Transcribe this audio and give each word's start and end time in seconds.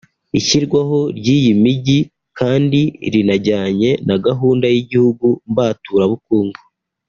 Ishyirwaho 0.39 0.99
ry’iyi 1.17 1.51
mijyi 1.63 1.99
kandi 2.39 2.81
rinajyanye 3.13 3.91
na 4.07 4.15
gahunda 4.25 4.65
y’igihugu 4.73 5.25
mbaturabukungu 5.51 6.59